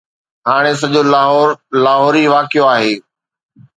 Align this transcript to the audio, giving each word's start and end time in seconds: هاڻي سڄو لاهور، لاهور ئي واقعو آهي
هاڻي 0.49 0.73
سڄو 0.81 1.01
لاهور، 1.13 1.49
لاهور 1.83 2.13
ئي 2.19 2.25
واقعو 2.33 2.67
آهي 2.75 2.93